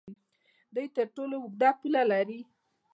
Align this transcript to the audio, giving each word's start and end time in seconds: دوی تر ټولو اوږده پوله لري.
دوی 0.75 0.87
تر 0.95 1.05
ټولو 1.15 1.35
اوږده 1.41 1.69
پوله 1.79 2.01
لري. 2.11 2.39